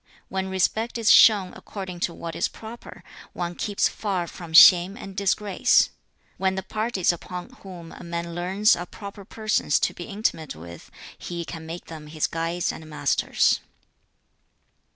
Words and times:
When 0.29 0.47
respect 0.49 0.97
is 0.97 1.11
shown 1.11 1.53
according 1.53 1.99
to 1.99 2.13
what 2.15 2.35
is 2.35 2.47
proper, 2.47 3.03
one 3.33 3.53
keeps 3.53 3.87
far 3.87 4.25
from 4.25 4.51
shame 4.51 4.97
and 4.97 5.15
disgrace. 5.15 5.91
When 6.37 6.55
the 6.55 6.63
parties 6.63 7.11
upon 7.13 7.49
whom 7.61 7.91
a 7.91 8.03
man 8.03 8.33
leans 8.33 8.75
are 8.75 8.87
proper 8.87 9.23
persons 9.25 9.79
to 9.81 9.93
be 9.93 10.05
intimate 10.05 10.55
with, 10.55 10.89
he 11.15 11.45
can 11.45 11.67
make 11.67 11.85
them 11.85 12.07
his 12.07 12.25
guides 12.25 12.71
and 12.71 12.89
masters.' 12.89 13.59